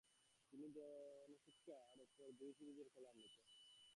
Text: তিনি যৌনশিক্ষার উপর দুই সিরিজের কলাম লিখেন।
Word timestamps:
তিনি 0.53 0.67
যৌনশিক্ষার 0.77 1.97
উপর 2.05 2.27
দুই 2.39 2.51
সিরিজের 2.57 2.87
কলাম 2.95 3.15
লিখেন। 3.23 3.45